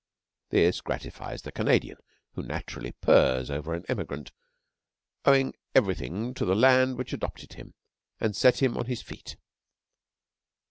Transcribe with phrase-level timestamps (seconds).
[0.49, 1.97] This gratifies the Canadian,
[2.33, 4.31] who naturally purrs over an emigrant
[5.25, 7.75] owing everything to the land which adopted him
[8.19, 9.37] and set him on his feet.